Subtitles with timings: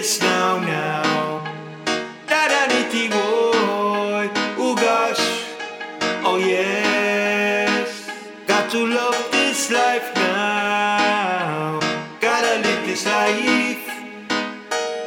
[0.00, 1.44] yes, now, now.
[2.26, 5.20] That anything, oh, gosh,
[6.24, 8.08] oh yes.
[8.46, 11.80] Got to love this life now.
[12.18, 13.86] Gotta live this life.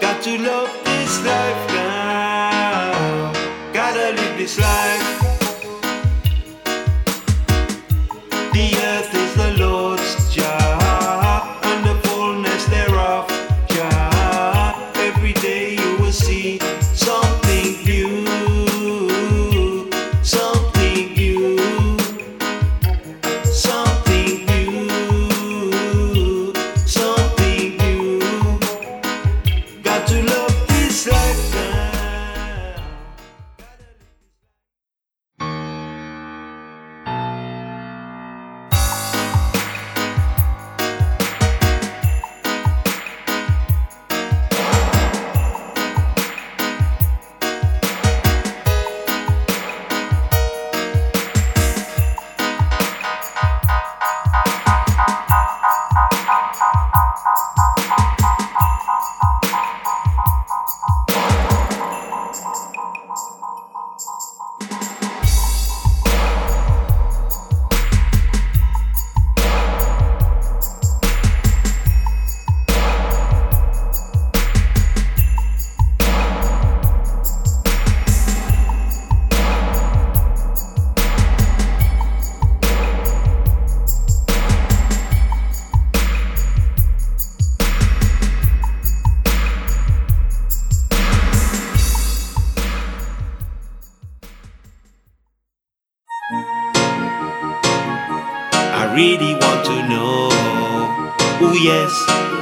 [0.00, 3.32] Got to love this life now.
[3.72, 5.08] Gotta live this life.
[8.54, 8.66] The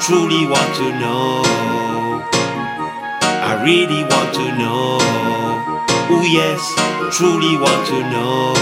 [0.01, 1.43] truly want to know.
[3.43, 4.99] I really want to know.
[6.11, 6.63] Oh, yes,
[7.17, 8.55] truly want to know.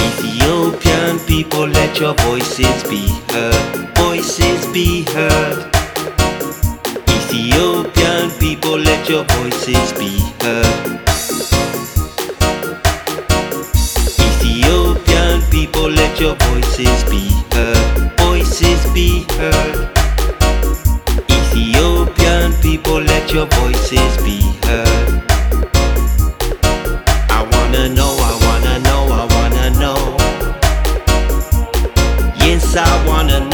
[0.00, 3.96] Ethiopian people, let your voices be heard.
[3.96, 5.70] Voices be heard.
[7.08, 11.00] Ethiopian people, let your voices be heard.
[14.26, 17.44] Ethiopian people, let your voices be
[18.94, 19.90] be heard.
[21.28, 25.22] Ethiopian people, let your voices be heard.
[27.28, 30.00] I wanna know, I wanna know, I wanna know.
[32.36, 33.53] Yes, I wanna know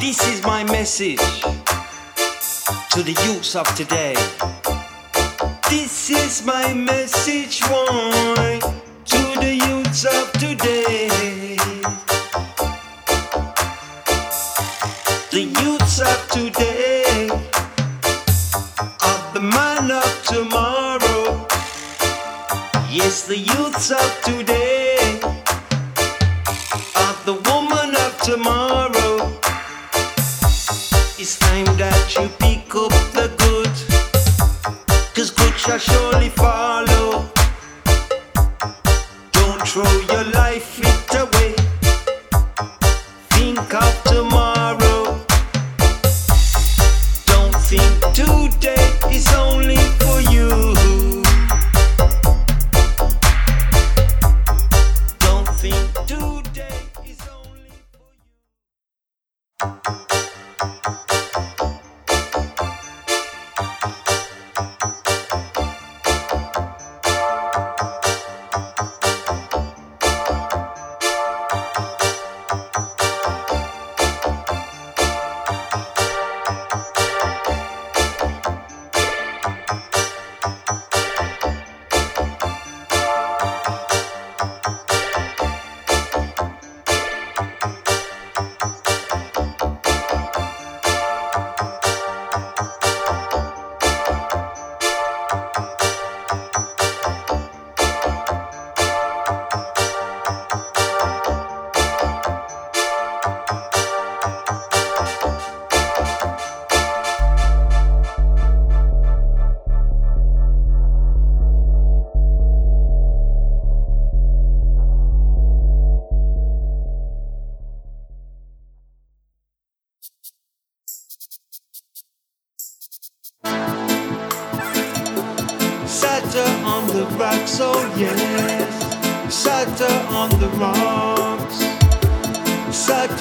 [0.00, 1.20] This is my message
[2.92, 4.14] to the youths of today.
[5.68, 8.60] This is my message, one
[9.04, 11.01] to the youths of today.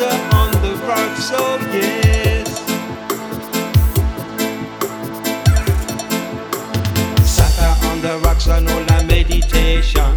[0.02, 2.50] Satta on the rocks, oh yes.
[7.22, 10.16] Satta on the rocks and all the meditation.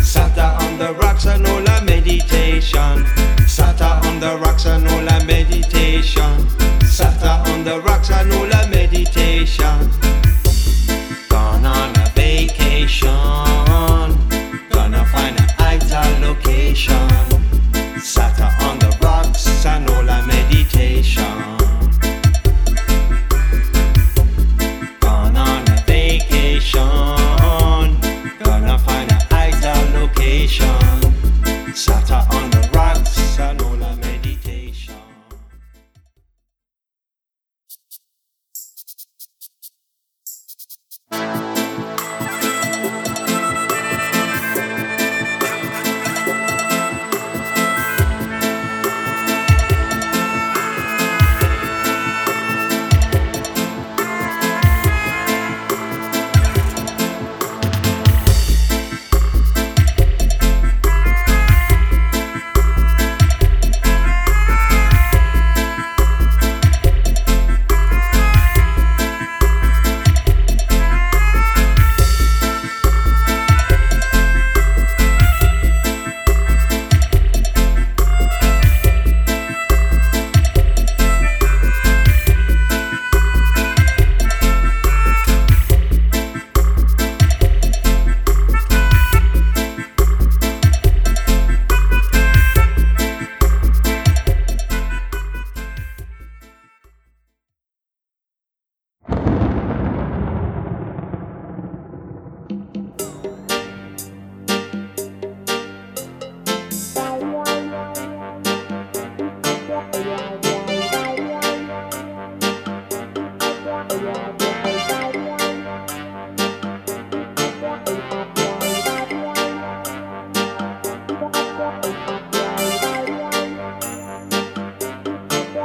[0.00, 3.04] Satta on the rocks and all the meditation.
[3.44, 6.46] Satta on the rocks and all the meditation.
[6.80, 10.05] Sata on the rocks and all the meditation.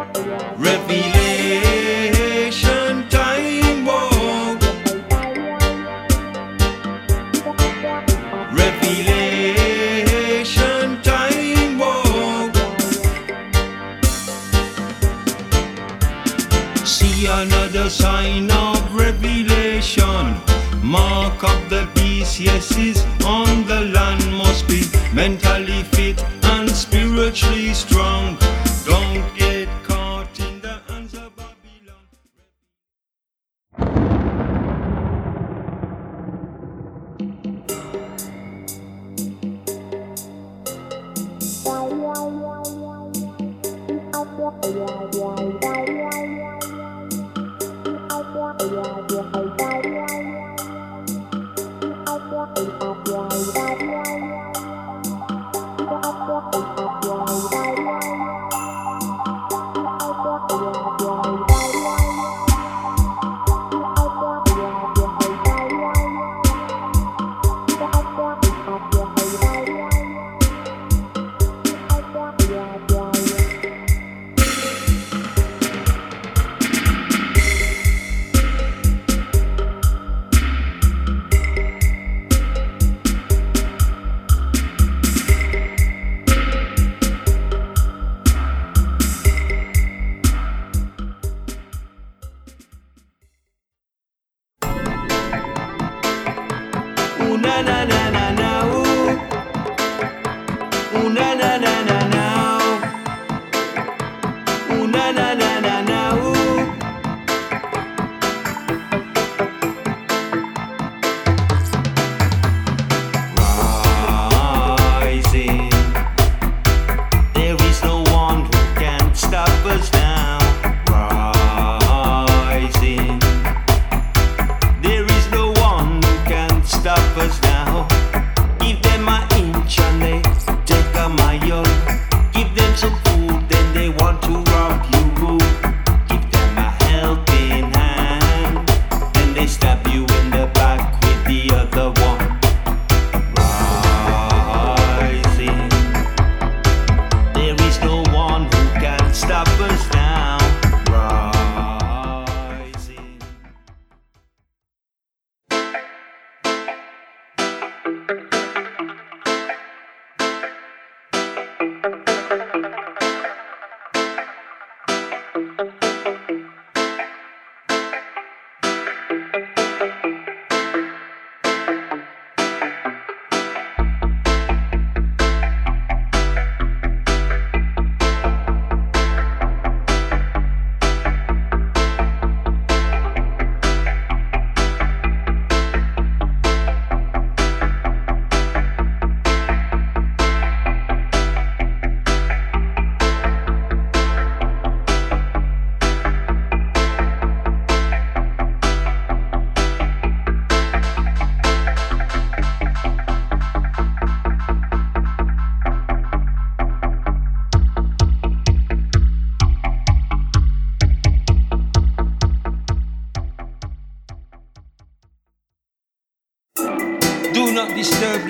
[0.03, 1.20] Revelation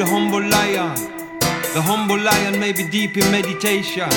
[0.01, 0.95] the humble lion,
[1.75, 4.09] the humble lion may be deep in meditation.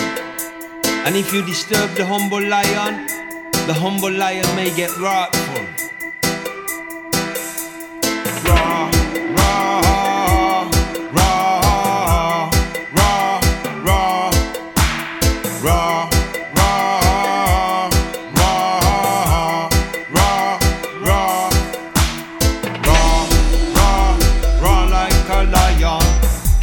[1.04, 3.06] And if you disturb the humble lion,
[3.66, 5.73] the humble lion may get wrathful.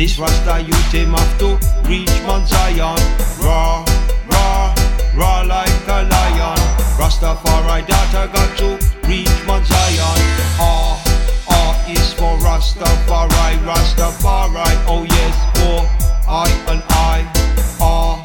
[0.02, 2.98] This Rasta youth him have to reach Mount Zion.
[3.38, 3.86] Raw,
[4.34, 4.74] raw,
[5.14, 6.58] raw like a lion.
[6.98, 10.18] Rastafari daughter got to reach Mount Zion.
[10.60, 10.98] R,
[11.54, 14.74] R is for Rastafari, Rastafari.
[14.90, 15.86] Oh yes, for
[16.28, 17.22] I and I.
[17.80, 18.18] R,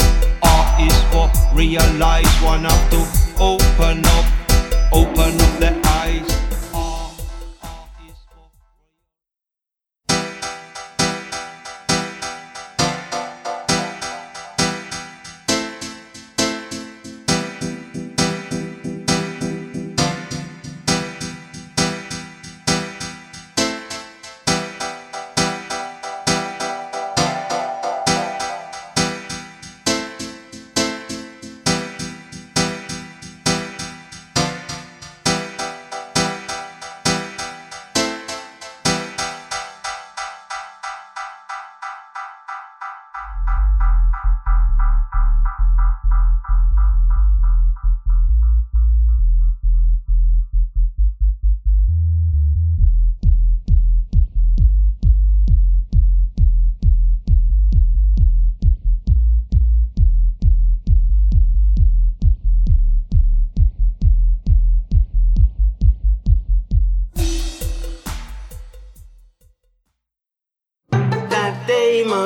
[0.45, 3.04] R is for realize one have to
[3.38, 4.15] open up,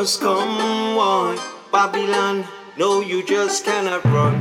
[0.01, 1.39] must come on.
[1.71, 2.43] Babylon,
[2.79, 4.41] no, you just cannot run.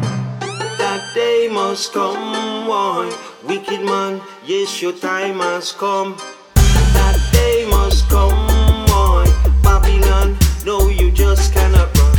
[0.79, 3.11] That day must come on.
[3.43, 6.15] Wicked man, yes, your time has come.
[6.95, 8.39] That day must come
[9.03, 9.27] on.
[9.61, 12.15] Babylon, no, you just cannot run.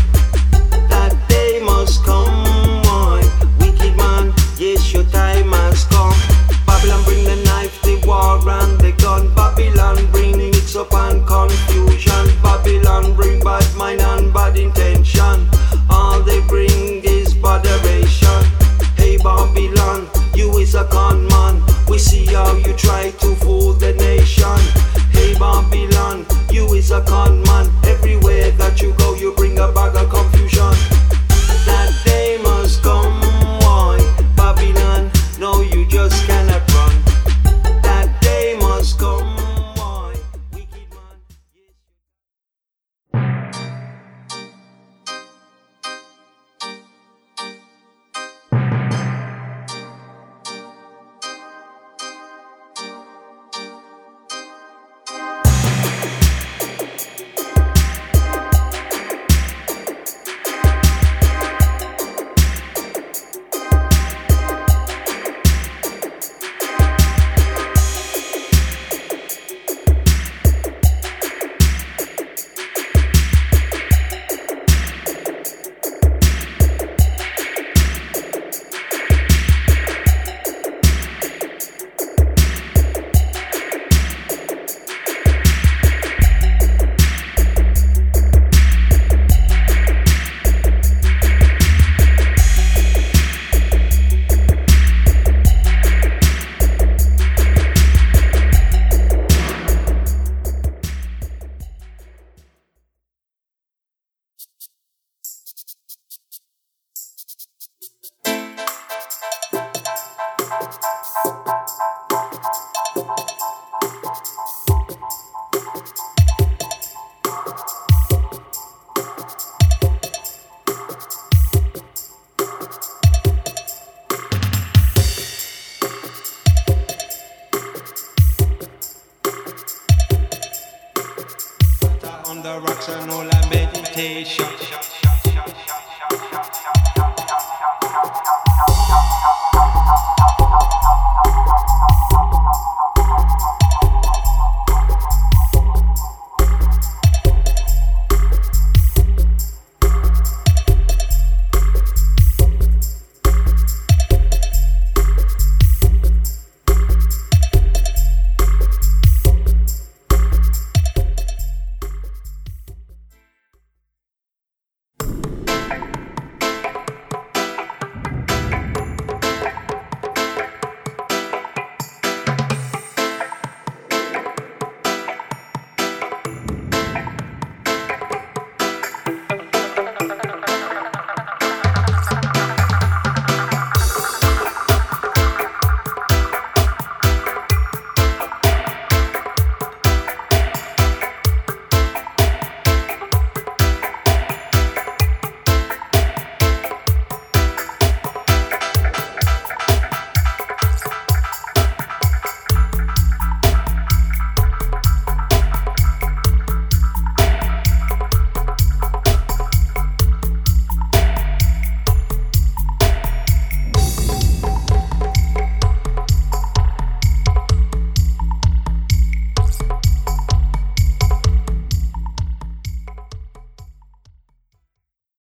[0.90, 2.39] That day must come
[20.70, 21.60] is a con man.
[21.88, 24.60] We see how you try to fool the nation.
[25.10, 27.66] Hey Babylon, you is a con man.
[27.84, 30.08] Everywhere that you go, you bring a bag of